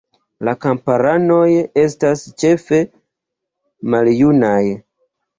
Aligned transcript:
La 0.47 0.53
kamparanoj 0.63 1.41
estas 1.81 2.23
ĉefe 2.43 2.79
maljunaj. 3.97 4.63